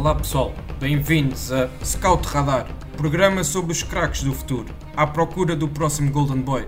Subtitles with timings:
[0.00, 5.68] Olá pessoal, bem-vindos a Scout Radar, programa sobre os craques do futuro, à procura do
[5.68, 6.66] próximo Golden Boy.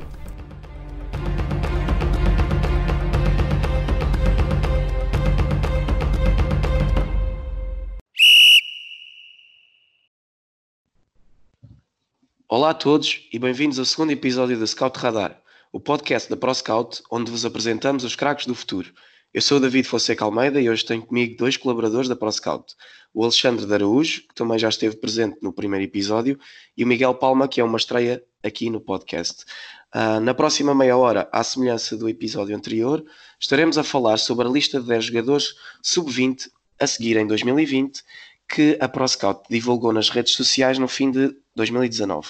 [12.47, 15.41] Olá a todos e bem-vindos ao segundo episódio da Scout Radar,
[15.73, 18.93] o podcast da ProScout, onde vos apresentamos os craques do futuro.
[19.35, 22.75] Eu sou o David Fonseca Almeida e hoje tenho comigo dois colaboradores da ProScout,
[23.15, 26.39] o Alexandre de Araújo, que também já esteve presente no primeiro episódio,
[26.77, 29.47] e o Miguel Palma, que é uma estreia aqui no podcast.
[29.95, 33.03] Uh, na próxima meia hora, à semelhança do episódio anterior,
[33.41, 38.03] estaremos a falar sobre a lista de 10 jogadores sub-20 a seguir em 2020
[38.47, 42.29] que a ProScout divulgou nas redes sociais no fim de 2019.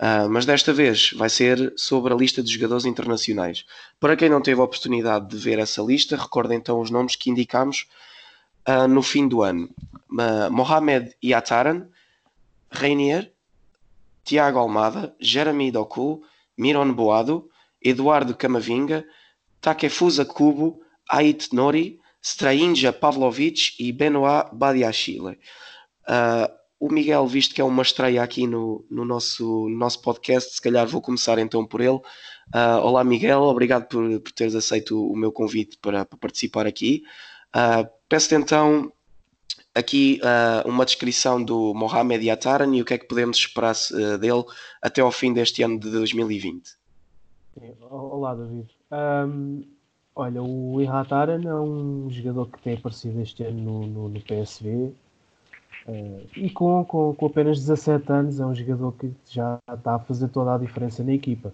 [0.00, 3.64] Uh, mas desta vez vai ser sobre a lista de jogadores internacionais.
[3.98, 7.30] Para quem não teve a oportunidade de ver essa lista, recorde então os nomes que
[7.30, 7.88] indicamos
[8.68, 9.68] uh, no fim do ano:
[10.12, 11.88] uh, Mohamed Iataran,
[12.70, 13.32] Reinier,
[14.22, 16.22] Tiago Almada, Jeremy Doku,
[16.56, 17.48] Miron Boado,
[17.82, 19.04] Eduardo Camavinga,
[19.60, 25.38] Takefusa Kubo, Ait Nori, Strainja Pavlovic e Benoit Badiachile.
[26.06, 30.54] Uh, o Miguel, visto que é uma estreia aqui no, no, nosso, no nosso podcast,
[30.54, 31.96] se calhar vou começar então por ele.
[32.54, 37.02] Uh, olá Miguel, obrigado por, por teres aceito o meu convite para, para participar aqui.
[37.48, 38.92] Uh, Peço-te então
[39.74, 43.74] aqui uh, uma descrição do Mohamed Yataran e o que é que podemos esperar
[44.20, 44.44] dele
[44.80, 46.78] até ao fim deste ano de 2020.
[47.90, 48.68] Olá David.
[48.92, 49.64] Um,
[50.14, 54.94] olha, o Yataran é um jogador que tem aparecido este ano no, no, no PSV
[55.88, 59.98] Uh, e com, com, com, apenas 17 anos é um jogador que já está a
[59.98, 61.50] fazer toda a diferença na equipa.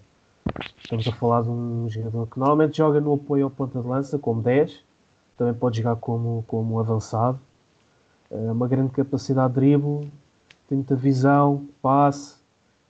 [0.82, 4.18] Estamos a falar de um jogador que normalmente joga no apoio ao ponta de lança,
[4.18, 4.82] como 10,
[5.38, 7.38] também pode jogar como, como avançado.
[8.28, 10.10] Uh, uma grande capacidade de drible,
[10.68, 12.34] tem muita visão, passe,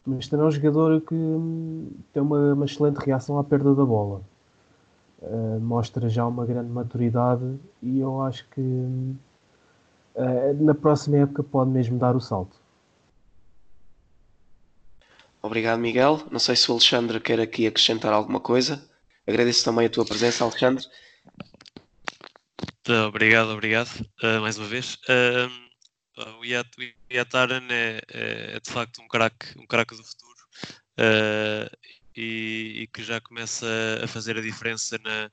[0.07, 3.85] mas também é um jogador que hum, tem uma, uma, excelente reação à perda da
[3.85, 4.23] bola.
[5.21, 9.15] Uh, mostra já uma grande maturidade e eu acho que hum,
[10.61, 12.57] na próxima época pode mesmo dar o salto.
[15.43, 16.23] Obrigado, Miguel.
[16.31, 18.83] Não sei se o Alexandre quer aqui acrescentar alguma coisa.
[19.27, 20.85] Agradeço também a tua presença, Alexandre.
[23.07, 23.89] Obrigado, obrigado,
[24.23, 24.95] uh, mais uma vez.
[25.09, 25.65] Uh,
[26.39, 30.39] o Yataran é, é, é, de facto um craque um craque do futuro
[31.01, 31.77] uh,
[32.15, 33.67] e, e, que já começa
[34.03, 35.31] a fazer a diferença na,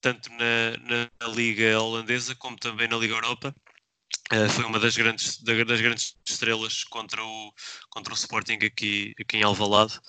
[0.00, 3.54] tanto na, na, na, Liga Holandesa como também na Liga Europa.
[4.32, 7.52] Uh, foi uma das grandes, das grandes estrelas contra o,
[7.90, 10.00] contra o Sporting aqui, aqui em Alvalade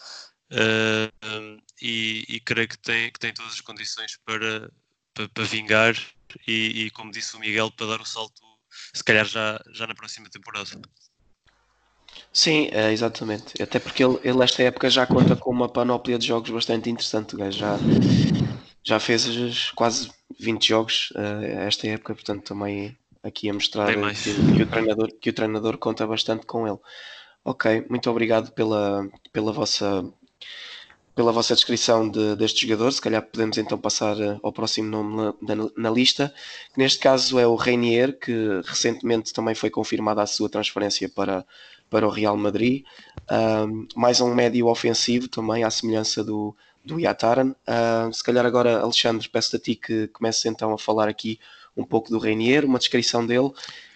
[0.51, 4.71] uh, e, e, creio que tem, que tem todas as condições para,
[5.13, 5.95] para, para vingar
[6.47, 8.41] e, e, como disse o Miguel, para dar o salto
[8.93, 10.69] se calhar já, já na próxima temporada.
[12.33, 13.61] Sim, é, exatamente.
[13.61, 17.35] Até porque ele, ele esta época já conta com uma panóplia de jogos bastante interessante.
[17.51, 17.77] Já,
[18.83, 24.63] já fez quase 20 jogos uh, esta época, portanto também aqui a mostrar que, que,
[24.63, 26.79] o treinador, que o treinador conta bastante com ele.
[27.43, 30.03] Ok, muito obrigado pela, pela, vossa,
[31.15, 32.91] pela vossa descrição de, deste jogador.
[32.91, 36.33] Se calhar podemos então passar eh, ao próximo nome na, na, na lista,
[36.73, 41.45] que neste caso é o Reinier, que recentemente também foi confirmada a sua transferência para,
[41.89, 42.83] para o Real Madrid.
[43.31, 47.55] Um, mais um médio ofensivo também, à semelhança do, do Yataran.
[47.67, 51.39] Uh, se calhar agora, Alexandre, peço-te a ti que comeces então a falar aqui
[51.77, 53.51] um pouco do Reinier, uma descrição dele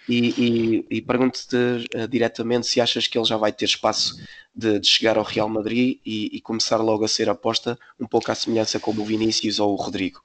[0.08, 4.22] e, e, e pergunto-te uh, diretamente se achas que ele já vai ter espaço
[4.54, 8.32] de, de chegar ao Real Madrid e, e, começar logo a ser aposta, um pouco
[8.32, 10.22] à semelhança como o Vinícius ou o Rodrigo.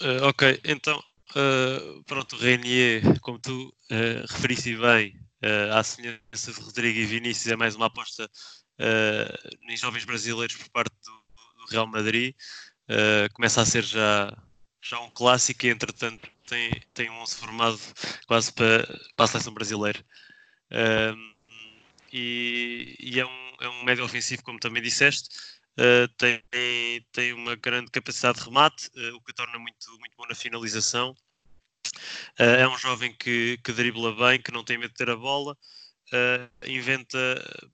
[0.00, 0.98] Uh, ok, então,
[1.30, 5.14] uh, pronto, o Reinier, como tu uh, referiste bem,
[5.44, 8.28] uh, à semelhança de Rodrigo e Vinícius, é mais uma aposta
[9.68, 11.10] em jovens brasileiros por parte do,
[11.60, 12.32] do Real Madrid.
[13.34, 14.32] começa a ser já
[14.82, 17.80] já um clássico e entretanto tem, tem um 11 formado
[18.26, 20.04] quase para, para a seleção brasileira.
[20.70, 21.34] Um,
[22.12, 25.28] e, e é, um, é um médio ofensivo, como também disseste,
[25.78, 26.42] uh, tem,
[27.12, 31.14] tem uma grande capacidade de remate, uh, o que torna muito, muito bom na finalização.
[32.38, 35.16] Uh, é um jovem que, que dribla bem, que não tem medo de ter a
[35.16, 35.56] bola,
[36.66, 37.18] inventa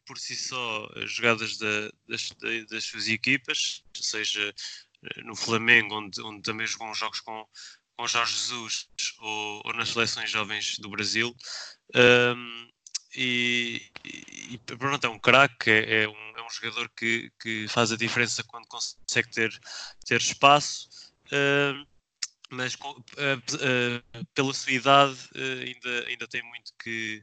[0.05, 2.31] por si só jogadas da, das,
[2.69, 4.53] das suas equipas, seja
[5.25, 7.47] no Flamengo, onde, onde também jogou uns jogos com,
[7.97, 11.35] com Jorge Jesus ou, ou nas seleções jovens do Brasil.
[11.95, 12.71] Um,
[13.17, 13.81] e,
[14.51, 17.97] e, pronto, é um craque, é, é, um, é um jogador que, que faz a
[17.97, 19.57] diferença quando consegue ter,
[20.05, 20.89] ter espaço.
[22.51, 27.23] Mas uh, uh, pela sua idade ainda, ainda tem muito que,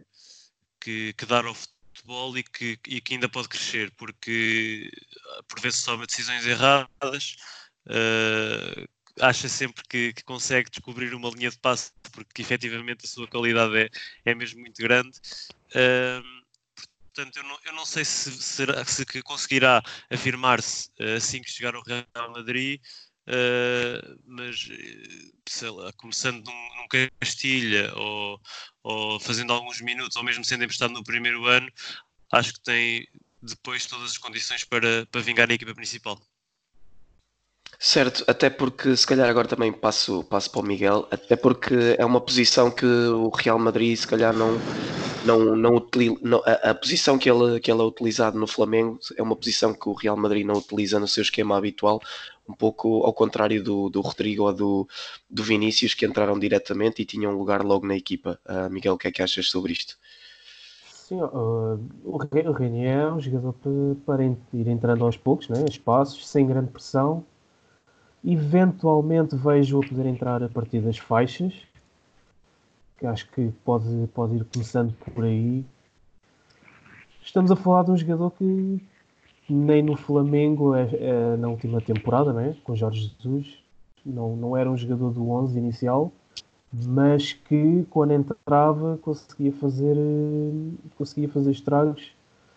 [0.79, 4.89] que, que, dar ao futebol e que, e que ainda pode crescer, porque
[5.47, 7.35] por vezes toma decisões erradas,
[9.19, 13.77] acha sempre que, que, consegue descobrir uma linha de passe, porque efetivamente a sua qualidade
[13.77, 13.89] é,
[14.25, 15.17] é mesmo muito grande.
[15.75, 16.41] Uh,
[17.13, 21.75] portanto, eu não, eu não sei se, será, se conseguirá afirmar-se uh, assim que chegar
[21.75, 22.79] ao Real Madrid,
[23.27, 24.67] uh, mas
[25.47, 28.39] sei lá, começando num, num Castilha ou,
[28.83, 31.69] ou fazendo alguns minutos, ou mesmo sendo emprestado no primeiro ano,
[32.31, 33.07] acho que tem
[33.41, 36.21] depois todas as condições para, para vingar a equipa principal.
[37.83, 42.05] Certo, até porque se calhar agora também passo, passo para o Miguel, até porque é
[42.05, 44.55] uma posição que o Real Madrid se calhar não,
[45.25, 49.23] não, não, utiliza, a, a, posição que ele, que ele é utilizado no Flamengo é
[49.23, 51.99] uma posição que o Real Madrid não utiliza no seu esquema habitual,
[52.47, 54.87] um pouco ao contrário do, do Rodrigo ou do,
[55.27, 58.39] do Vinícius que entraram diretamente e tinham lugar logo na equipa.
[58.47, 59.97] Uh, Miguel, o que é que achas sobre isto?
[60.85, 63.55] Sim, o Renier é um jogador
[64.05, 67.25] para ir entrando aos poucos, né, espaços, sem grande pressão
[68.23, 71.53] Eventualmente vejo-o poder entrar a partir das faixas,
[72.97, 75.65] que acho que pode, pode ir começando por aí.
[77.23, 78.81] Estamos a falar de um jogador que
[79.49, 82.55] nem no Flamengo é, é, na última temporada, né?
[82.63, 83.57] com Jorge Jesus,
[84.05, 86.11] não, não era um jogador do 11 inicial,
[86.71, 89.95] mas que quando entrava conseguia fazer,
[90.97, 92.11] conseguia fazer estragos.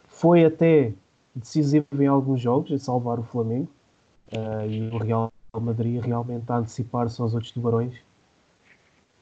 [0.08, 0.92] Foi até
[1.34, 3.68] decisivo em alguns jogos, a salvar o Flamengo.
[4.32, 7.94] Uh, e o Real Madrid realmente a antecipar-se aos outros tubarões.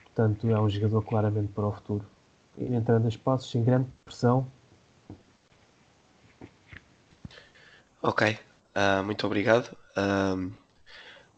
[0.02, 2.04] Portanto, é um jogador claramente para o futuro.
[2.58, 4.46] Entrando a espaços sem grande pressão.
[8.02, 8.36] Ok,
[8.76, 9.74] uh, muito obrigado.
[9.96, 10.52] Uh,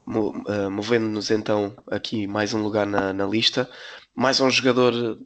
[0.08, 3.70] uh, Movendo-nos então aqui mais um lugar na, na lista,
[4.14, 5.18] mais um jogador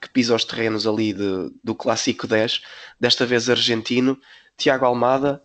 [0.00, 2.62] que pisa os terrenos ali de, do Clássico 10,
[2.98, 4.18] desta vez argentino,
[4.56, 5.42] Tiago Almada,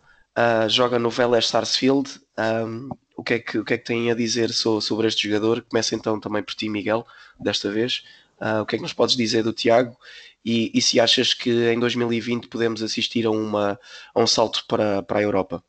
[0.70, 2.22] joga no Vélez Sarsfield.
[2.38, 5.64] Um, o que é que, o que, é que têm a dizer sobre este jogador?
[5.70, 7.06] Começa então também por ti, Miguel,
[7.40, 8.04] desta vez.
[8.42, 9.96] Uh, o que é que nos podes dizer do Tiago?
[10.44, 13.80] E, e, se achas que em 2020 podemos assistir a, uma,
[14.14, 15.64] a um salto para, para a Europa?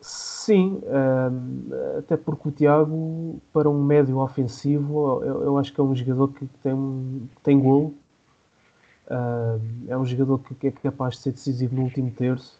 [0.00, 5.82] Sim, uh, até porque o Tiago, para um médio ofensivo, eu, eu acho que é
[5.82, 7.94] um jogador que tem, tem golo.
[9.06, 12.57] Uh, é um jogador que, que é capaz de ser decisivo no último terço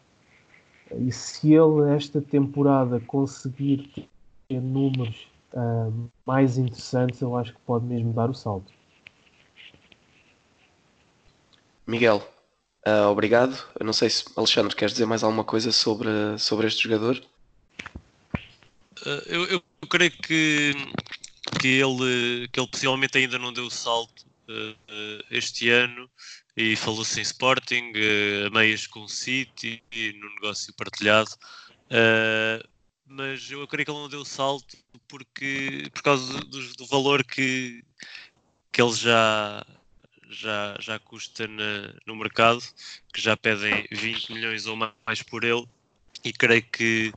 [0.96, 4.08] e se ele, esta temporada, conseguir
[4.48, 8.72] ter números uh, mais interessantes, eu acho que pode mesmo dar o salto.
[11.86, 12.26] Miguel,
[12.86, 13.56] uh, obrigado.
[13.78, 16.08] Eu não sei se, Alexandre, queres dizer mais alguma coisa sobre,
[16.38, 17.22] sobre este jogador?
[19.04, 20.72] Uh, eu, eu, creio que,
[21.60, 24.26] que, ele, que ele possivelmente ainda não deu o salto
[25.30, 26.08] este ano
[26.58, 29.80] e falou-se em Sporting, uh, a meias com o City,
[30.16, 31.30] no negócio partilhado.
[31.84, 32.68] Uh,
[33.06, 34.76] mas eu creio que ele não deu salto
[35.06, 37.84] porque, por causa do, do valor que,
[38.72, 39.64] que ele já,
[40.28, 42.60] já, já custa na, no mercado,
[43.14, 45.64] que já pedem 20 milhões ou mais por ele,
[46.24, 47.12] e creio que,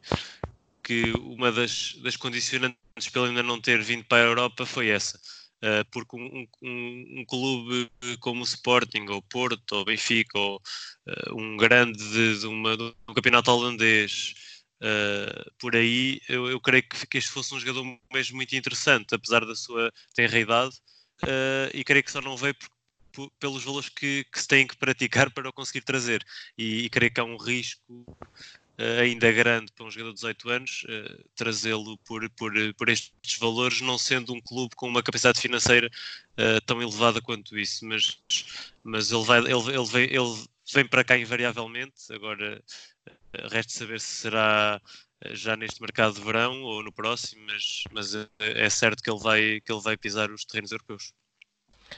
[0.84, 2.78] que uma das, das condicionantes
[3.12, 5.20] para ele ainda não ter vindo para a Europa foi essa
[5.92, 7.90] porque um, um, um, clube
[8.20, 10.62] como o Sporting, ou Porto, ou Benfica, ou
[11.08, 14.34] uh, um grande de, de, uma, de, um campeonato holandês,
[14.82, 19.14] uh, por aí, eu, eu, creio que, que este fosse um jogador mesmo muito interessante,
[19.14, 20.76] apesar da sua tenra idade,
[21.74, 22.56] e creio que só não veio
[23.40, 26.24] pelos valores que, que, se tem que praticar para o conseguir trazer.
[26.58, 28.18] E, e creio que há um risco uh,
[29.02, 33.82] ainda grande para um jogador de 18 anos, uh, trazê-lo por, por, por estes valores,
[33.82, 37.86] não sendo um clube com uma capacidade financeira uh, tão elevada quanto isso.
[37.86, 38.18] Mas,
[38.84, 42.12] mas ele, vai, ele, ele, vem, ele vem para cá invariavelmente.
[42.12, 42.64] Agora
[43.50, 44.82] resta saber se será
[45.32, 49.62] já neste mercado de verão ou no próximo, mas, mas é certo que ele vai,
[49.62, 51.14] que ele vai pisar os terrenos europeus.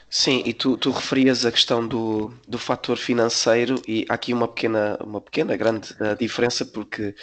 [0.08, 4.46] Sim, e tu, tu referias a questão do, do fator financeiro e há aqui uma
[4.46, 7.14] pequena, uma pequena grande uh, diferença porque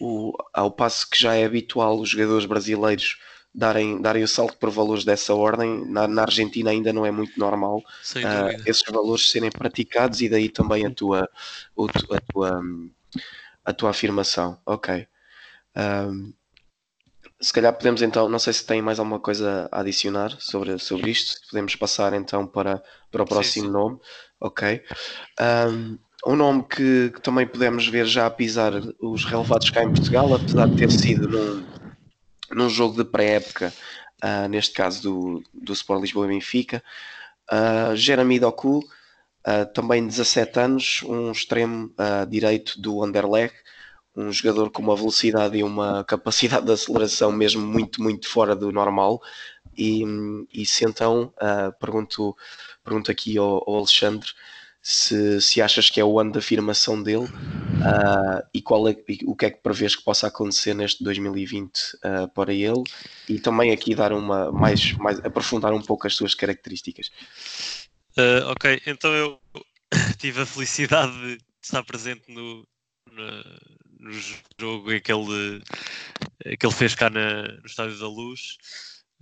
[0.00, 3.18] o, ao passo que já é habitual os jogadores brasileiros
[3.54, 7.38] darem, darem o salto por valores dessa ordem, na, na Argentina ainda não é muito
[7.38, 11.28] normal uh, esses valores serem praticados e daí também a tua,
[12.10, 12.62] a tua,
[13.64, 14.58] a tua afirmação.
[14.66, 15.06] Ok.
[15.76, 16.32] Um,
[17.44, 21.10] se calhar podemos então, não sei se tem mais alguma coisa a adicionar sobre, sobre
[21.10, 23.72] isto, podemos passar então para, para o próximo sim, sim.
[23.72, 23.98] nome,
[24.40, 24.82] ok?
[25.40, 29.90] Um, um nome que, que, também podemos ver já a pisar os relevados cá em
[29.92, 31.66] Portugal, apesar de ter sido num,
[32.50, 33.74] num jogo de pré-época
[34.22, 36.82] uh, neste caso do, do Sport Lisboa e Benfica.
[37.52, 41.92] Uh, Jeremy Doku, uh, também 17 anos, um extremo
[42.28, 43.56] direito do Anderlecht,
[44.16, 48.70] um jogador com uma velocidade e uma capacidade de aceleração mesmo muito, muito fora do
[48.70, 49.20] normal.
[49.76, 50.04] E,
[50.52, 51.32] e se então,
[51.80, 52.36] pergunto,
[52.84, 54.28] pergunto aqui ao, ao Alexandre,
[54.86, 58.94] se, se achas que é o ano da afirmação dele uh, e qual é,
[59.24, 62.82] o que é que prevês que possa acontecer neste 2020 uh, para ele
[63.26, 67.10] e também aqui dar uma mais, mais aprofundar um pouco as suas características.
[68.18, 69.40] Uh, ok, então eu
[70.20, 72.68] tive a felicidade de estar presente no,
[74.04, 74.12] no
[74.60, 75.62] jogo em que ele,
[76.58, 78.56] que ele fez cá na, no Estádio da Luz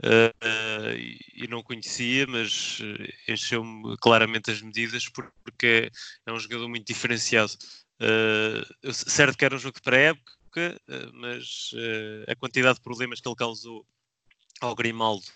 [0.02, 0.96] uh,
[1.34, 5.90] e, não conhecia, mas eh, encheu-me claramente as medidas porque
[6.26, 7.52] é um jogador muito diferenciado.
[8.00, 11.72] Uh, certo que era um jogo de pré-época, uh, mas
[12.28, 13.86] a quantidade de problemas que ele causou
[14.60, 15.26] ao Grimaldo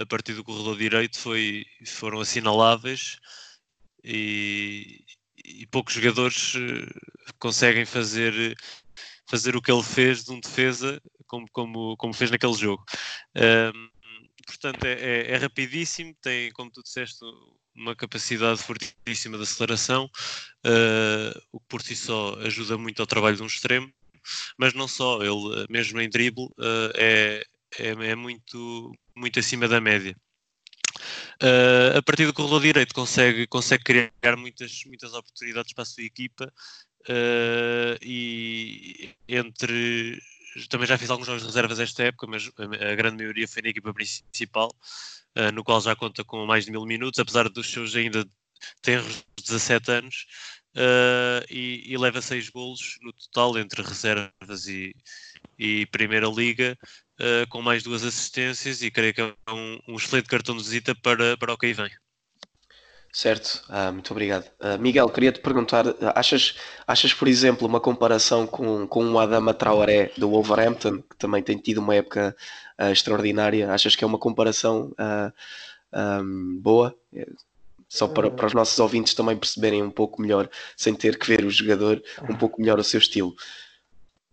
[0.00, 3.18] a partir do corredor direito foi, foram assinaláveis
[4.02, 5.04] e,
[5.44, 6.54] e poucos jogadores
[7.38, 8.56] conseguem fazer
[9.28, 12.84] fazer o que ele fez de um defesa como, como, como fez naquele jogo.
[13.36, 13.88] Um,
[14.46, 17.24] portanto, é, é, é, rapidíssimo, tem, como tu disseste,
[17.74, 23.36] uma capacidade fortíssima de aceleração, uh, o que por si só ajuda muito ao trabalho
[23.36, 23.92] de um extremo,
[24.56, 27.44] mas não só, ele mesmo em drible uh, é,
[27.78, 30.16] é, é, muito, muito acima da média.
[31.42, 36.04] Uh, a partir do corredor direito consegue, consegue criar muitas, muitas oportunidades para a sua
[36.04, 36.52] equipa
[37.08, 40.20] uh, e entre
[40.68, 43.70] também já fiz alguns jogos de reservas esta época, mas a grande maioria foi na
[43.70, 44.72] equipa principal,
[45.36, 48.24] uh, no qual já conta com mais de mil minutos, apesar dos seus ainda
[48.80, 49.02] ter
[49.42, 50.26] 17 anos,
[50.76, 54.94] uh, e, e, leva 6 golos no total entre reservas e,
[55.58, 56.78] e Primeira Liga,
[57.20, 60.94] uh, com mais duas assistências, e creio que é um, um excelente cartão de visita
[60.94, 61.90] para, para o que aí vem.
[63.14, 64.50] Certo, ah, muito obrigado.
[64.58, 65.84] Ah, Miguel, queria-te perguntar,
[66.16, 71.40] achas, achas, por exemplo, uma comparação com, com o Adama Traoré do Wolverhampton, que também
[71.40, 72.36] tem tido uma época
[72.76, 74.92] ah, extraordinária, achas que é uma comparação
[75.92, 76.92] um, boa?
[77.88, 81.44] Só para, para os nossos ouvintes também perceberem um pouco melhor, sem ter que ver
[81.44, 83.32] o jogador, um pouco melhor o seu estilo.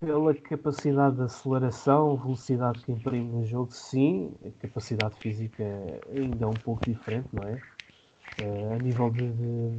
[0.01, 4.33] Pela capacidade de aceleração, velocidade que imprime no jogo, sim.
[4.43, 5.63] A capacidade física
[6.11, 7.61] ainda é um pouco diferente, não é?
[8.39, 9.69] uh, a nível de, de,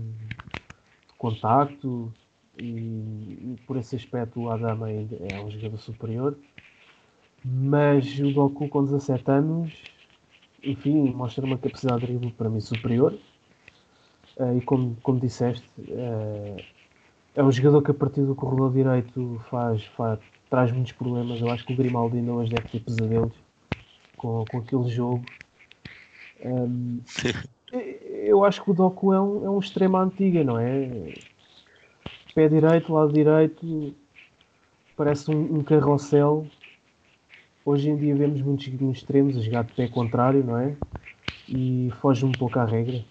[1.08, 2.12] de contacto
[2.58, 6.36] e, e, por esse aspecto o Adama é, é um jogador superior
[7.44, 9.72] mas o Goku com 17 anos
[10.62, 13.18] enfim, mostra uma capacidade de drible para mim superior
[14.36, 16.64] uh, e como, como disseste uh,
[17.34, 20.18] é um jogador que a partir do corredor direito faz, faz,
[20.50, 23.32] traz muitos problemas eu acho que o Grimaldi ainda hoje deve ter pesadelos
[24.16, 25.24] com, com aquele jogo
[26.44, 27.00] um,
[27.72, 31.12] eu acho que o Doku é um, é um extremo antiga, não é?
[32.34, 33.94] Pé direito, lado direito,
[34.96, 36.46] parece um, um carrossel.
[37.64, 40.74] Hoje em dia vemos muitos extremos a jogar de pé contrário, não é?
[41.48, 43.02] E foge um pouco à regra.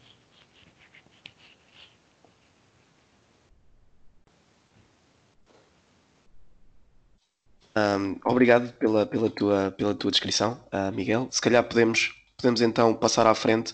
[7.82, 11.28] Um, obrigado pela, pela, tua, pela tua descrição, uh, Miguel.
[11.32, 13.74] Se calhar podemos, podemos então passar à frente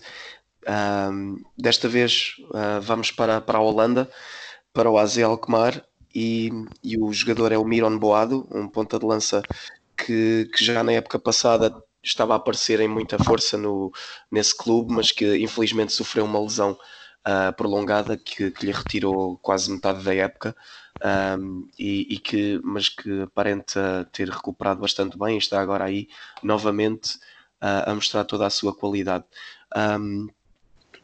[0.68, 4.08] um, desta vez uh, vamos para, para a Holanda,
[4.72, 5.84] para o AZ Alkmaar,
[6.14, 6.50] e,
[6.82, 9.42] e, o jogador é o Miron Boado, um ponta de lança
[9.96, 13.92] que, que já na época passada estava a aparecer em muita força no,
[14.30, 16.72] nesse clube, mas que infelizmente sofreu uma lesão
[17.26, 20.56] uh, prolongada que, que, lhe retirou quase metade da época.
[21.04, 26.08] Um, e, e, que, mas que aparenta ter recuperado bastante bem e está agora aí
[26.42, 27.16] novamente
[27.62, 29.24] uh, a mostrar toda a sua qualidade.
[29.76, 30.28] Um,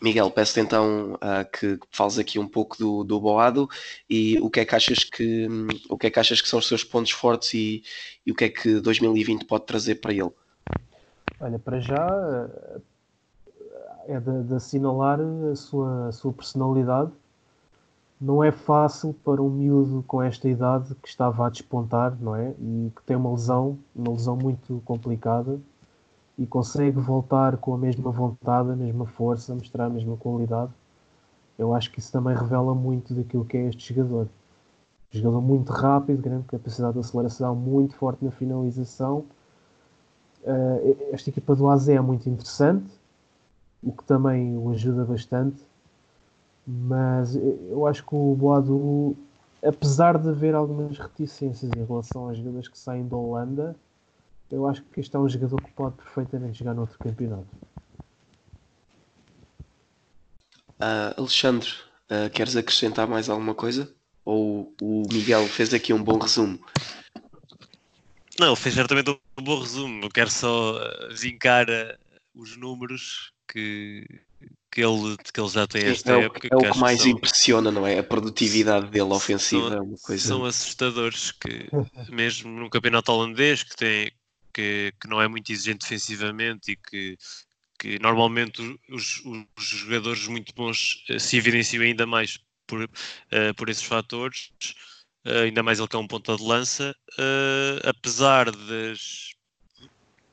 [0.03, 3.69] Miguel, peço-te então uh, que fales aqui um pouco do, do Boado
[4.11, 5.47] e o que é que achas que
[5.89, 7.83] o que é que achas que são os seus pontos fortes e,
[8.27, 10.33] e o que é que 2020 pode trazer para ele?
[11.41, 12.07] Olha, para já
[14.07, 17.13] é de, de assinalar a sua, a sua personalidade.
[18.25, 22.55] Não é fácil para um miúdo com esta idade que estava a despontar, não é?
[22.59, 25.61] E que tem uma lesão, uma lesão muito complicada
[26.39, 30.73] e consegue voltar com a mesma vontade, a mesma força, mostrar a mesma qualidade,
[31.59, 34.27] eu acho que isso também revela muito daquilo que é este jogador.
[35.11, 39.27] Jogador muito rápido, grande capacidade de aceleração, muito forte na finalização.
[40.43, 42.91] Uh, esta equipa do AZ é muito interessante,
[43.83, 45.63] o que também o ajuda bastante.
[46.67, 49.17] Mas eu acho que o Boadu,
[49.63, 53.77] apesar de haver algumas reticências em relação às jogadas que saem da Holanda,
[54.51, 57.47] eu acho que este é um jogador que pode perfeitamente jogar noutro campeonato.
[60.81, 61.69] Uh, Alexandre,
[62.11, 63.93] uh, queres acrescentar mais alguma coisa?
[64.25, 66.59] Ou o Miguel fez aqui um bom resumo?
[68.41, 70.05] Não, fez certamente um bom resumo.
[70.05, 70.79] Eu quero só
[71.15, 71.67] vincar
[72.35, 74.07] os números que,
[74.75, 76.49] que, ele, que ele já tem esta é época.
[76.51, 78.01] É o que, que mais são, impressiona, não é?
[78.01, 80.27] A produtividade dele ofensiva são, é uma coisa.
[80.27, 81.69] São assustadores que,
[82.11, 84.11] mesmo num campeonato holandês que, tem,
[84.53, 87.17] que, que não é muito exigente defensivamente e que,
[87.79, 93.69] que normalmente os, os jogadores muito bons eh, se evidenciam ainda mais por, uh, por
[93.69, 94.51] esses fatores.
[95.25, 99.31] Uh, ainda mais ele que é um ponta de lança, uh, apesar das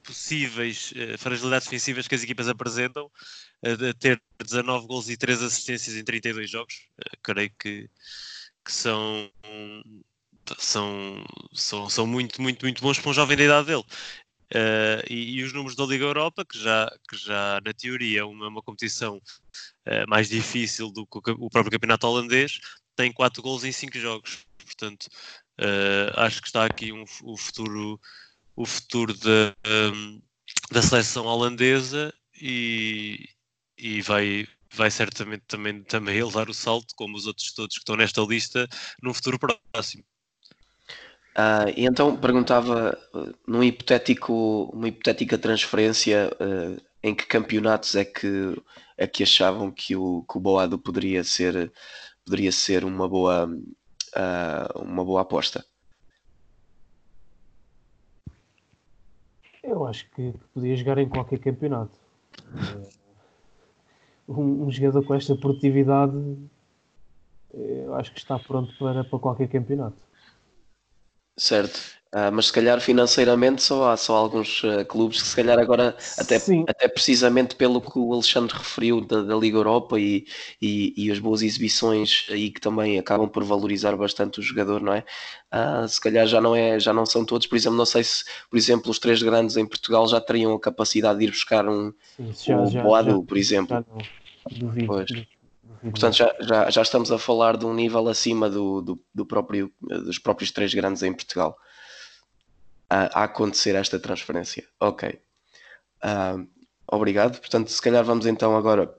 [0.04, 3.10] possíveis fragilidades defensivas que as equipas apresentam,
[3.63, 7.89] uh, ter 19 gols e 3 assistências em 32 jogos, uh, creio que,
[8.63, 9.32] que são,
[10.58, 13.86] são, são, são muito, muito, muito bons para um jovem da idade dele.
[14.53, 18.24] Uh, e, e, os números da Liga Europa, que já, que já na teoria é
[18.24, 22.60] uma, uma competição uh, mais difícil do que o, o, próprio campeonato holandês,
[22.94, 24.46] tem 4 gols em 5 jogos.
[24.58, 25.08] Portanto,
[25.58, 28.00] uh, acho que está aqui um, o futuro
[28.56, 30.22] o futuro da, um,
[30.70, 33.30] da seleção holandesa e,
[33.82, 37.82] e vai, vai certamente também, também ele dar o salto, como os outros todos que
[37.82, 38.68] estão nesta lista,
[39.02, 40.04] num futuro próximo.
[41.32, 42.98] Uh, e então perguntava,
[43.48, 48.56] num hipotético, uma hipotética transferência, uh, em que campeonatos é que,
[48.98, 51.72] é que achavam que o, que o Boado poderia ser,
[52.24, 55.66] poderia ser uma, boa, uh, uma boa aposta?
[59.64, 61.98] Eu acho que podia jogar em qualquer campeonato.
[64.38, 66.14] Um, um jogador com esta produtividade,
[67.54, 69.98] eu acho que está pronto para, para qualquer campeonato.
[71.38, 72.02] Certo.
[72.14, 75.96] Uh, mas se calhar financeiramente só há só alguns uh, clubes que se calhar agora,
[76.18, 76.36] até,
[76.68, 80.25] até precisamente pelo que o Alexandre referiu da, da Liga Europa e,
[80.62, 84.94] e, e, as boas exibições aí que também acabam por valorizar bastante o jogador, não
[84.94, 85.05] é?
[85.53, 88.25] Uh, se calhar já não, é, já não são todos, por exemplo, não sei se,
[88.50, 91.94] por exemplo, os três grandes em Portugal já teriam a capacidade de ir buscar um,
[92.18, 93.86] Sim, já, um já, Boado, já, por exemplo.
[94.50, 95.12] Duvido, pois.
[95.82, 99.72] Portanto, já, já, já estamos a falar de um nível acima do, do, do próprio,
[99.82, 101.58] dos próprios três grandes em Portugal
[102.90, 104.68] a, a acontecer esta transferência.
[104.80, 105.20] Ok.
[106.04, 106.48] Uh,
[106.88, 107.40] obrigado.
[107.40, 108.94] Portanto, se calhar vamos então agora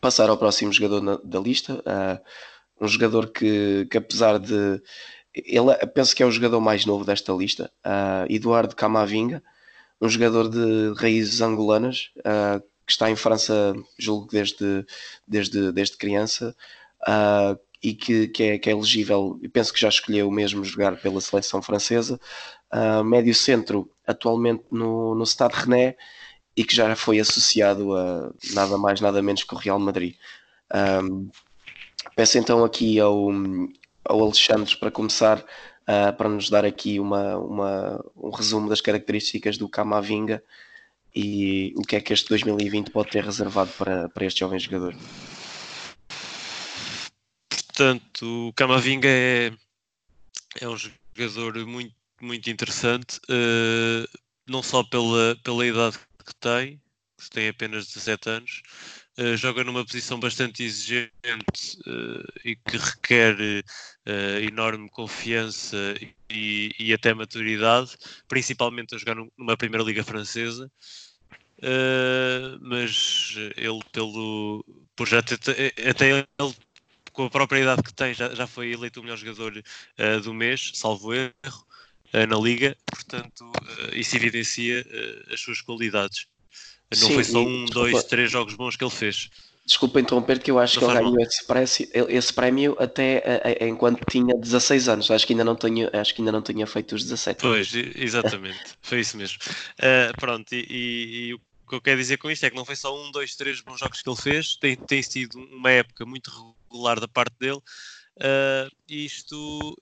[0.00, 1.74] passar ao próximo jogador na, da lista.
[1.74, 4.82] Uh, um jogador que, que apesar de.
[5.34, 9.42] Ele penso que é o jogador mais novo desta lista, uh, Eduardo Camavinga,
[10.00, 12.10] um jogador de raízes angolanas,
[12.92, 14.84] que está em França, julgo desde,
[15.26, 16.54] desde, desde criança,
[17.08, 20.96] uh, e que, que, é, que é elegível, e penso que já escolheu mesmo jogar
[21.00, 22.20] pela seleção francesa,
[22.72, 25.96] uh, médio centro atualmente no, no Stade René
[26.54, 30.14] e que já foi associado a nada mais nada menos que o Real Madrid.
[31.02, 31.30] Um,
[32.14, 33.30] peço então aqui ao,
[34.04, 39.56] ao Alexandre para começar uh, para nos dar aqui uma, uma, um resumo das características
[39.56, 40.42] do Camavinga
[41.14, 44.94] e o que é que este 2020 pode ter reservado para, para este jovem jogador.
[47.48, 49.52] Portanto, o Camavinga é,
[50.60, 56.80] é um jogador muito, muito interessante, uh, não só pela, pela idade que tem,
[57.18, 58.62] que tem apenas 17 anos,
[59.18, 63.36] uh, joga numa posição bastante exigente uh, e que requer
[64.42, 65.76] enorme confiança
[66.28, 67.96] e, e, até maturidade,
[68.26, 70.68] principalmente a jogar numa primeira liga francesa.
[72.60, 74.64] mas ele pelo
[74.96, 75.38] por já ter,
[75.88, 76.26] até ele
[77.12, 80.32] com a própria idade que tem, já, já foi eleito o melhor jogador uh, do
[80.32, 84.84] mês, salvo erro, uh, na Liga, portanto, uh, isso evidencia
[85.32, 86.26] as suas qualidades.
[87.00, 89.30] Não Sim, foi só um, desculpa, dois, três jogos bons que ele fez.
[89.64, 94.04] Desculpa interromper, que eu acho não que ele ganhou esse prémio, esse prémio até enquanto
[94.10, 95.10] tinha 16 anos.
[95.10, 97.40] Acho que ainda não tinha, acho que ainda não tinha feito os 17.
[97.40, 99.38] Pois, exatamente, foi isso mesmo.
[100.18, 102.76] pronto, e, e, e o que eu quero dizer com isto é que não foi
[102.76, 106.30] só um, dois, três bons jogos que ele fez, tem, tem sido uma época muito
[106.68, 107.60] regular da parte dele.
[108.16, 109.76] Uh, isto,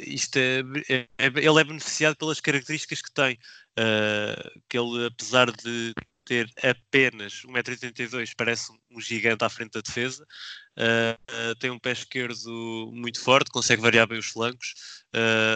[0.00, 3.38] isto é, é, é, ele é beneficiado pelas características que tem,
[3.78, 5.94] uh, que ele apesar de
[6.26, 12.90] ter apenas 1,82m parece um gigante à frente da defesa, uh, tem um pé esquerdo
[12.92, 14.74] muito forte, consegue variar bem os flancos,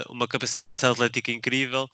[0.08, 1.86] uma capacidade atlética incrível,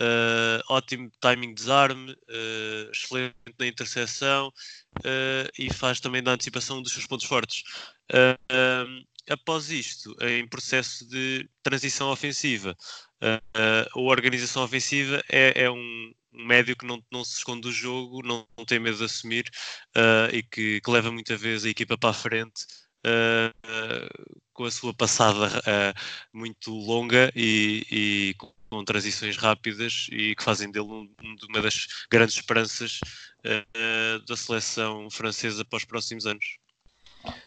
[0.00, 6.80] Uh, ótimo timing de desarme, uh, excelente na interseção uh, e faz também da antecipação
[6.82, 7.62] dos seus pontos fortes.
[9.30, 12.76] após isto, em processo de transição ofensiva,
[13.54, 18.22] a organização ofensiva é, é um, um médio que não, não se esconde do jogo,
[18.22, 19.50] não, não tem medo de assumir
[19.96, 22.64] uh, e que, que, leva muitas vezes a equipa para a frente
[23.06, 25.48] uh, uh, com a sua passada
[26.32, 28.34] muito longa e, e,
[28.68, 31.08] com transições rápidas e que fazem dele um,
[31.48, 33.00] uma das grandes esperanças
[34.26, 36.58] da seleção francesa para os próximos anos.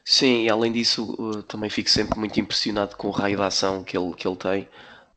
[0.03, 3.97] Sim, e além disso, também fico sempre muito impressionado com o raio de ação que
[3.97, 4.69] ele, que ele tem.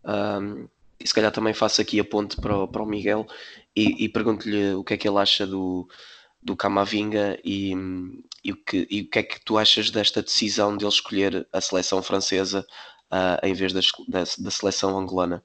[0.04, 0.68] Um,
[1.00, 3.26] e se calhar também faço aqui a ponte para o, para o Miguel
[3.74, 5.88] e, e pergunto-lhe o que é que ele acha do,
[6.42, 7.72] do Camavinga e,
[8.44, 11.46] e, o que, e o que é que tu achas desta decisão de ele escolher
[11.52, 12.66] a seleção francesa
[13.12, 15.42] uh, em vez da, da, da seleção angolana?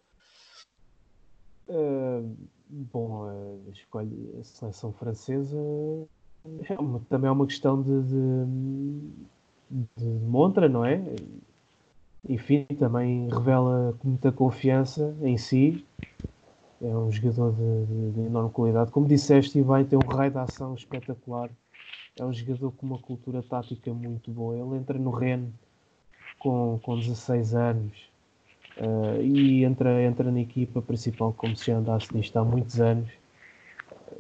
[1.68, 2.36] Uh,
[2.68, 5.58] bom, uh, escolhe a seleção francesa
[6.70, 8.46] é uma, também é uma questão de, de,
[9.98, 11.02] de montra, não é?
[12.28, 15.86] Enfim, também revela muita confiança em si.
[16.82, 18.92] É um jogador de, de, de enorme qualidade.
[18.92, 21.50] Como disseste, bem, tem um raio de ação espetacular.
[22.18, 24.56] É um jogador com uma cultura tática muito boa.
[24.56, 25.54] Ele entra no Rennes
[26.40, 28.10] com, com 16 anos
[28.78, 33.10] uh, e entra, entra na equipa principal como se andasse nisto há muitos anos.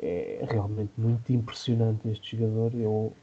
[0.01, 2.73] É realmente muito impressionante este jogador.
[2.75, 3.13] Eu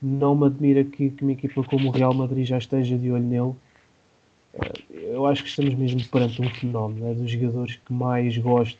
[0.00, 3.24] não me admira que, que uma equipa como o Real Madrid já esteja de olho
[3.24, 3.54] nele
[4.90, 8.78] eu acho que estamos mesmo perante um fenómeno, é dos jogadores que mais gosto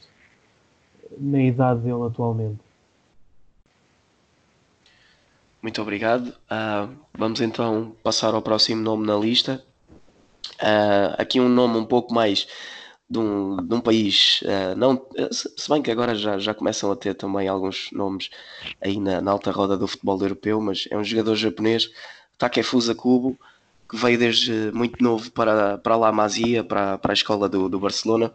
[1.19, 2.61] na idade dele atualmente.
[5.61, 6.29] Muito obrigado.
[6.29, 9.65] Uh, vamos então passar ao próximo nome na lista.
[10.61, 12.47] Uh, aqui um nome um pouco mais
[13.11, 15.01] de um, de um país, uh, não,
[15.31, 18.29] se bem que agora já, já começam a ter também alguns nomes
[18.81, 21.91] aí na, na alta roda do futebol europeu, mas é um jogador japonês,
[22.37, 23.39] Takefusa Kubo
[23.89, 27.81] que veio desde muito novo para, para La Masia, para, para a escola do, do
[27.81, 28.31] Barcelona,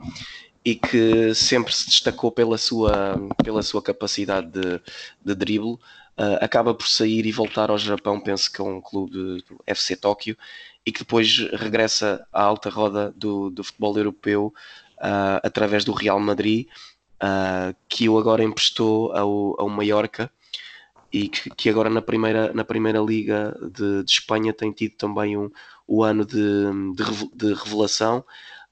[0.66, 4.82] e que sempre se destacou pela sua, pela sua capacidade de,
[5.24, 5.78] de drible.
[6.16, 9.96] Uh, acaba por sair e voltar ao Japão, penso que é um clube do FC
[9.96, 10.38] Tóquio,
[10.86, 14.54] e que depois regressa à alta roda do, do futebol europeu
[15.00, 16.68] uh, através do Real Madrid,
[17.16, 20.32] uh, que o agora emprestou ao, ao Mallorca
[21.14, 25.38] e que, que, agora na primeira, na primeira Liga de, de Espanha tem tido também
[25.38, 25.50] um,
[25.88, 26.36] o ano de,
[26.96, 28.26] de, de revelação.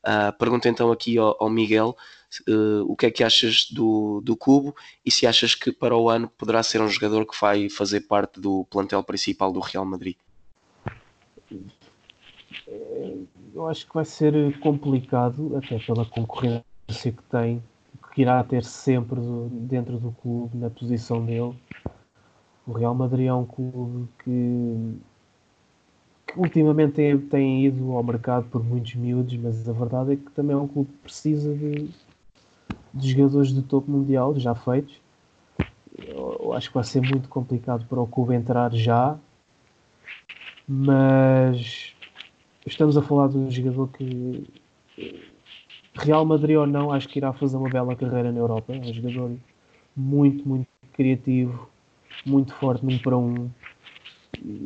[0.04, 1.96] Uh, pergunto então aqui ao, ao Miguel
[2.50, 4.76] uh, o que é que achas do, do Cubo
[5.06, 8.40] e se achas que para o ano poderá ser um jogador que vai fazer parte
[8.40, 10.16] do plantel principal do Real Madrid.
[13.54, 17.62] Eu acho que vai ser complicado, até pela concorrência que tem,
[18.14, 19.20] que irá ter sempre
[19.52, 21.54] dentro do clube, na posição dele.
[22.66, 24.98] O Real Madrid é um clube que,
[26.28, 30.32] que ultimamente tem, tem, ido ao mercado por muitos miúdos, mas a verdade é que
[30.32, 31.90] também é um clube que precisa de,
[32.94, 35.00] de jogadores de topo mundial já feitos.
[35.98, 39.18] Eu, acho que vai ser muito complicado para o clube entrar já,
[40.68, 41.94] mas
[42.66, 44.48] estamos a falar de um jogador que
[45.96, 48.74] Real Madrid ou não, acho que irá fazer uma bela carreira na Europa.
[48.74, 49.32] É um jogador
[49.96, 51.70] muito, muito criativo,
[52.26, 53.50] muito forte num para um.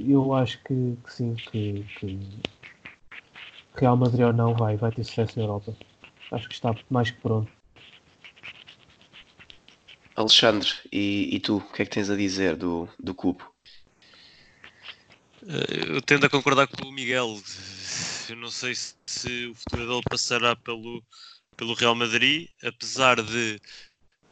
[0.07, 2.19] Eu acho que, que sim, que, que,
[3.75, 5.75] Real Madrid ou não vai, vai ter sucesso na Europa.
[6.31, 7.51] Acho que está mais que pronto.
[10.15, 13.43] Alexandre, e, e tu, o que é que tens a dizer do, do Cubo?
[15.47, 17.37] Eh, eu tendo a concordar com o Miguel.
[18.29, 21.03] Eu não sei se, se o futuro dele passará pelo,
[21.57, 23.59] pelo Real Madrid, apesar de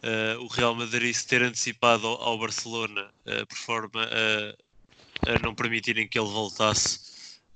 [0.04, 5.40] uh, o Real Madrid se ter antecipado ao, ao Barcelona uh, por forma a, a,
[5.40, 7.00] não permitirem que ele voltasse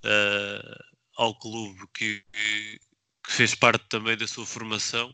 [0.04, 0.84] uh,
[1.18, 2.80] ao clube que, que,
[3.28, 5.14] fez parte também da sua formação.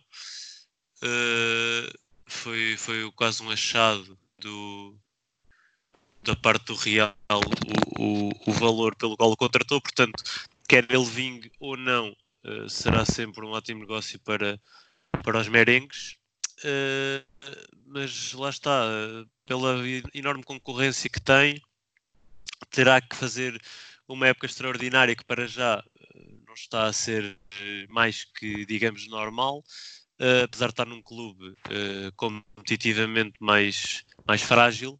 [2.27, 4.95] foi, foi quase um achado do,
[6.21, 7.15] da parte do Real
[7.97, 10.23] o, o, o valor pelo qual o contratou, portanto,
[10.67, 12.15] quer ele vingue ou não,
[12.69, 14.61] será sempre um ótimo negócio para,
[15.23, 16.17] para os merengues.
[16.63, 17.25] Uh,
[17.87, 18.85] mas lá está,
[19.45, 19.75] pela
[20.13, 21.61] enorme concorrência que tem,
[22.71, 23.61] terá que fazer
[24.07, 25.83] uma época extraordinária que para já
[26.15, 29.63] eh, não está a ser eh, mais que, digamos, normal,
[30.19, 34.99] uh, apesar de estar num clube uh, competitivamente mais, mais frágil.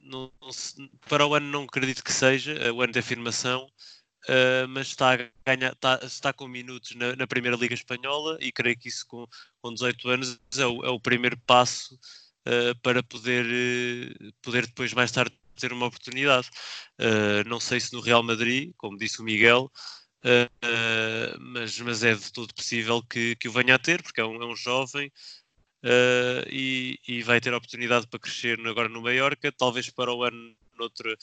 [0.00, 0.74] Não, não se,
[1.08, 3.66] para o ano não acredito que seja, o ano de afirmação,
[4.24, 8.78] Uh, mas está, ganhar, está, está com minutos na, na, Primeira Liga Espanhola e creio
[8.78, 9.26] que isso com,
[9.60, 14.94] com 18 anos é o, é o primeiro passo uh, para poder, uh, poder depois
[14.94, 16.48] mais tarde ter uma oportunidade.
[17.46, 19.70] não sei se no Real Madrid, como disse o Miguel,
[21.38, 24.42] mas, mas é de todo possível que, que o venha a ter, porque é um,
[24.42, 25.12] é um jovem
[26.50, 30.56] e, e, vai ter a oportunidade para crescer agora no Mallorca, talvez para o ano
[30.76, 31.16] noutra,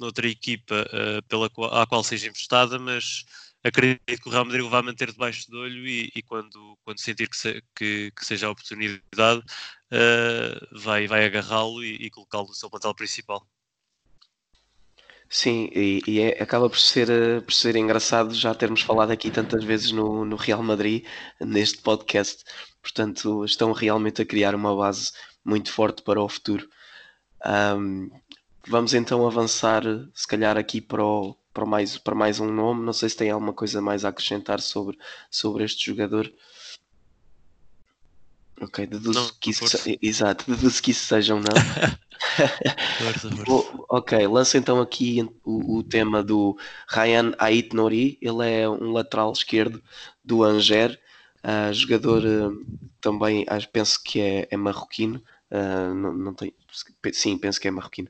[0.00, 0.86] noutra equipa
[1.28, 3.24] pela qual, à qual seja emprestada, mas
[3.66, 7.00] acredito que o Real Madrid o vai manter debaixo do olho e, e quando, quando
[7.00, 12.48] sentir que, se, que, que, seja a oportunidade uh, vai, vai agarrá-lo e, e colocá-lo
[12.48, 13.46] no seu plantel principal.
[15.28, 19.28] Sim, e, e é, acaba por ser, eh, por ser engraçado já termos falado aqui
[19.28, 21.04] tantas vezes no, no Real Madrid,
[21.40, 22.44] neste podcast.
[22.80, 25.12] Portanto, estão realmente a criar uma base
[25.44, 26.68] muito forte para o futuro.
[27.44, 28.08] Um,
[28.66, 29.82] vamos então avançar,
[30.14, 32.84] se calhar, aqui para, o, para, mais, para mais um nome.
[32.84, 34.98] Não sei se tem alguma coisa mais a acrescentar sobre,
[35.30, 36.32] sobre este jogador.
[38.60, 39.64] Ok, deduzo não, que isso,
[40.00, 41.44] exato, deduzo que isso seja um não.
[42.98, 43.84] força, força.
[43.90, 46.56] ok, lança então aqui o, o, tema do
[46.88, 48.18] Ryan Ait Nori.
[48.20, 49.82] Ele é um lateral esquerdo
[50.24, 50.98] do Anger,
[51.44, 52.66] uh, jogador uh,
[52.98, 55.22] também, uh, penso que é, é marroquino.
[55.50, 56.52] Ah, não, não tem,
[57.12, 58.08] sim, penso que é marroquino.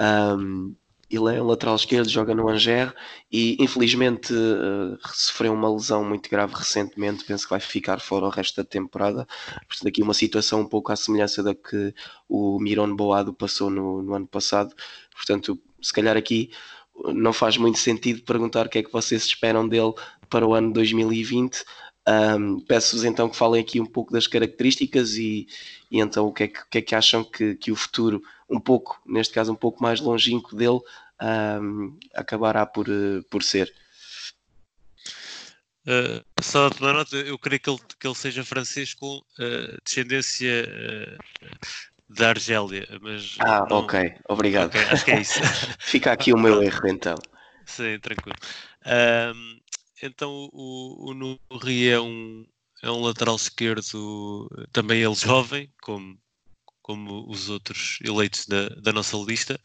[0.00, 0.74] Um,
[1.10, 2.92] ele é um lateral esquerdo, joga no Angers
[3.30, 7.24] e infelizmente uh, sofreu uma lesão muito grave recentemente.
[7.24, 9.26] Penso que vai ficar fora o resto da temporada.
[9.68, 11.94] Portanto, aqui uma situação um pouco à semelhança da que
[12.28, 14.74] o Miron Boado passou no, no ano passado.
[15.14, 16.50] Portanto, se calhar aqui
[17.14, 19.92] não faz muito sentido perguntar o que é que vocês esperam dele
[20.30, 21.62] para o ano 2020.
[22.08, 25.46] Um, Peço-vos então que falem aqui um pouco das características e,
[25.90, 28.58] e então o que é que, que, é que acham que, que o futuro, um
[28.58, 30.80] pouco, neste caso um pouco mais longínquo dele,
[31.60, 33.72] um, acabará por, uh, por ser.
[35.86, 39.78] Uh, só de uma nota, eu creio que ele, que ele seja francês com uh,
[39.84, 40.66] descendência
[42.08, 43.36] da Argélia, mas...
[43.38, 43.78] Ah, não...
[43.78, 44.68] ok, obrigado.
[44.68, 45.40] Okay, acho que é isso.
[45.78, 47.16] Fica aqui o meu erro então.
[47.64, 48.36] Sim, tranquilo.
[48.84, 49.61] Um,
[50.02, 52.46] então o, o Nuri é um,
[52.82, 56.18] é um lateral esquerdo, também ele jovem, como
[56.82, 59.58] como os outros eleitos da, da nossa lista.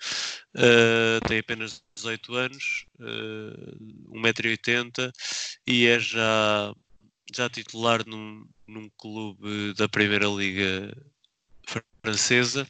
[0.56, 5.12] Uh, tem apenas 18 anos, uh, 1,80m
[5.66, 6.74] e é já,
[7.34, 10.96] já titular num, num clube da Primeira Liga
[12.04, 12.68] Francesa.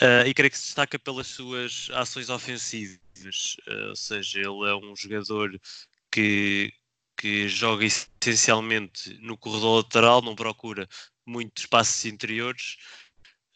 [0.00, 2.98] Uh, e creio que se destaca pelas suas ações ofensivas,
[3.68, 5.58] uh, ou seja, ele é um jogador
[6.12, 6.72] que,
[7.16, 10.86] que joga essencialmente no corredor lateral, não procura
[11.26, 12.76] muitos espaços interiores,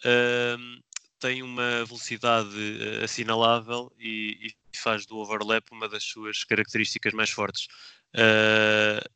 [0.00, 0.82] uh,
[1.18, 7.30] tem uma velocidade uh, assinalável e, e, faz do overlap uma das suas características mais
[7.30, 7.66] fortes.
[8.14, 9.08] Uh,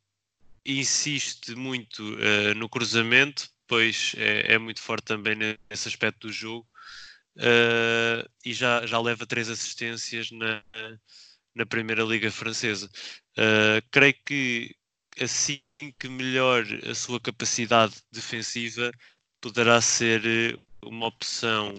[0.64, 6.66] insiste muito uh, no cruzamento, pois é, é, muito forte também nesse aspecto do jogo.
[8.44, 10.62] e já, já leva três assistências na,
[11.54, 12.90] na Primeira Liga Francesa.
[13.90, 14.74] Creio que
[15.20, 15.60] assim
[15.98, 18.92] que melhor a sua capacidade defensiva
[19.40, 21.74] poderá ser uma opção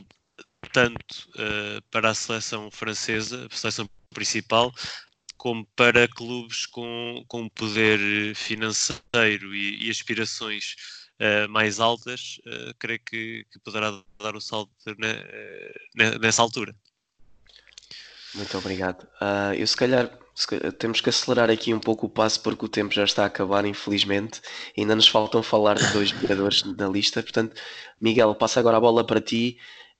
[0.71, 4.74] tanto uh, para a seleção francesa, a seleção principal,
[5.38, 10.76] como para clubes com, com poder financeiro e, e aspirações
[11.19, 16.76] uh, mais altas, uh, creio que, que, poderá dar o salto ne, nessa altura.
[18.36, 19.04] Muito obrigado.
[19.19, 20.10] Uh, eu se calhar
[20.80, 23.65] temos que acelerar aqui um pouco o passo porque o tempo já está a acabar,
[23.65, 24.41] infelizmente.
[24.78, 27.22] Ainda nos faltam falar de dois jogadores da lista.
[27.22, 27.56] Portanto,
[28.00, 29.58] Miguel, passo agora a bola para ti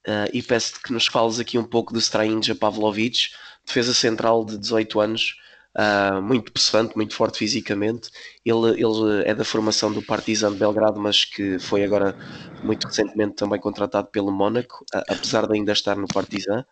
[0.08, 3.30] uh, e peço-te que nos fales aqui um pouco do Strainja Pavlovic,
[3.66, 5.36] defesa central de 18 anos,
[5.78, 8.10] uh, muito possante, muito forte fisicamente.
[8.46, 12.16] Ele, ele é da formação do Partizan de Belgrado, mas que foi agora
[12.64, 16.66] muito recentemente também contratado pelo Mónaco, uh, apesar de ainda estar no Partizan.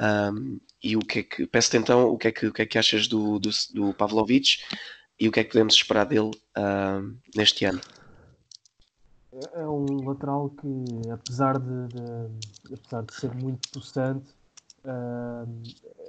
[0.00, 2.66] Um, e o que é que peço-te então o que é que, o que, é
[2.66, 4.58] que achas do, do, do Pavlovic
[5.18, 7.80] e o que é que podemos esperar dele uh, neste ano?
[9.32, 14.26] É, é um lateral que, apesar de, de apesar de ser muito possante,
[14.84, 15.48] uh,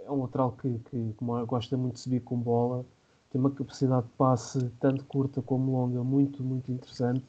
[0.06, 2.86] é um lateral que, que gosta muito de subir com bola,
[3.32, 7.24] tem uma capacidade de passe tanto curta como longa muito, muito interessante.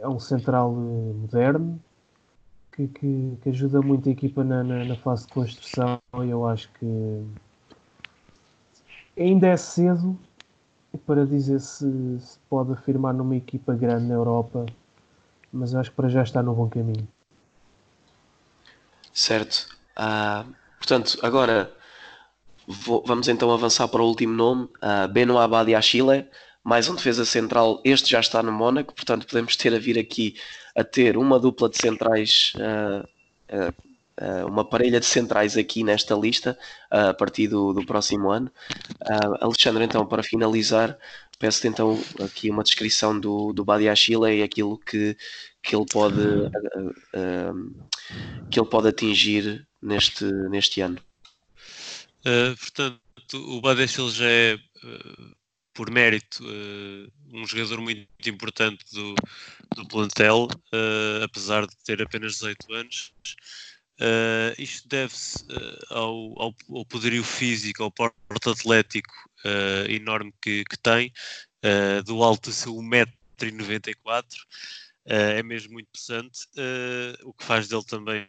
[0.00, 1.82] É um central eh, moderno,
[2.76, 6.46] que, que, que ajuda muito a equipa na, na, na, fase de construção e eu
[6.46, 7.24] acho que
[9.18, 10.18] ainda é cedo
[11.06, 14.66] para dizer se, se pode afirmar numa equipa grande na Europa,
[15.52, 17.06] mas acho que para já está no bom caminho.
[19.12, 19.68] Certo.
[19.98, 21.72] Uh, portanto, agora
[22.66, 26.26] vou, vamos então avançar para o último nome, uh, Beno Abadi Achille,
[26.66, 27.80] mais um defesa central.
[27.84, 30.34] Este já está no Mónaco, portanto podemos ter a vir aqui
[30.74, 33.06] a ter uma dupla de centrais uh,
[33.54, 33.72] uh,
[34.20, 36.58] uh, uma parelha de centrais aqui nesta lista
[36.90, 38.50] a partir do, do próximo ano.
[39.40, 40.98] Alexandre, então, para finalizar,
[41.38, 45.16] peço-te então aqui uma descrição do, do Badiachile e aquilo que,
[45.62, 46.50] que, ele pode,
[48.50, 50.98] que ele pode atingir neste, neste ano.
[52.58, 52.98] portanto,
[53.34, 54.58] o Badiachile já é
[55.76, 59.14] por mérito, uh, um jogador muito importante do,
[59.76, 63.12] do plantel, uh, apesar de ter apenas 18 anos.
[64.00, 65.46] Uh, isto deve-se
[65.90, 68.16] ao, ao, ao, poderio físico, ao porte
[68.48, 69.14] atlético
[69.88, 71.12] enorme que, que tem,
[72.04, 74.24] do alto do seu 1,94m.
[75.04, 76.40] é mesmo muito pesante,
[77.22, 78.28] o que faz dele também,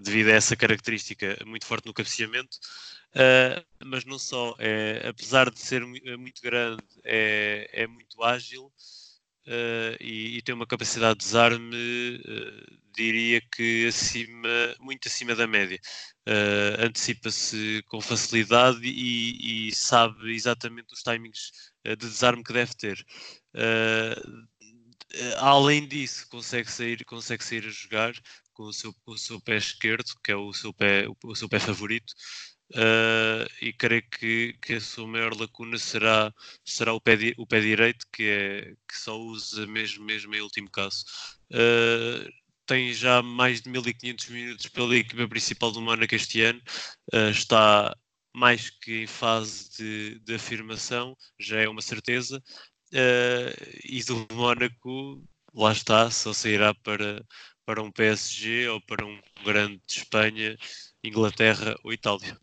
[0.00, 2.58] devido a essa característica, muito forte no cabeceamento.
[3.14, 8.64] Uh, mas não só, é, apesar de ser eh, muito grande, é, é muito ágil
[9.46, 12.20] uh, e, e, tem uma capacidade de desarme,
[12.92, 14.48] diria que acima,
[14.80, 15.78] muito acima da média.
[16.80, 21.52] Antecipa-se com facilidade e, e, sabe exatamente os timings
[21.84, 23.04] de desarme que deve ter.
[25.38, 28.12] além disso, consegue sair, consegue sair a jogar
[28.54, 31.48] com o seu, com o seu pé esquerdo, que é o seu pé, o, seu
[31.48, 32.14] pé favorito.
[32.72, 36.32] Uh, e creio que, que a sua maior lacuna será,
[36.64, 40.40] será o, pé di, o pé direito, que, é, que só usa mesmo, mesmo em
[40.40, 41.04] último caso.
[41.52, 42.28] Uh,
[42.66, 46.60] tem já mais de 1500 minutos pela equipa principal do Mónaco este ano,
[47.12, 47.94] uh, está
[48.34, 52.42] mais que em fase de, de afirmação, já é uma certeza,
[53.84, 55.22] e do Mónaco,
[55.54, 57.24] lá está, só sairá para,
[57.64, 60.56] para um PSG ou para um grande de Espanha,
[61.02, 62.38] Inglaterra ou Itália.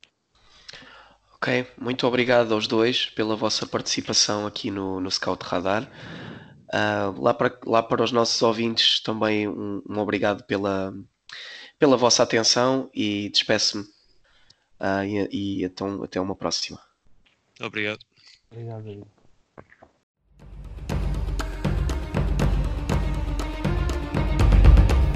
[1.35, 5.89] Ok, muito obrigado aos dois pela vossa participação aqui no, no Scout Radar.
[6.73, 10.93] Uh, lá, para, lá para os nossos ouvintes também um, um obrigado pela,
[11.79, 13.83] pela vossa atenção e despeço-me.
[14.79, 16.79] Uh, e, e então até uma próxima.
[17.59, 17.99] Obrigado.
[18.51, 19.11] Obrigado,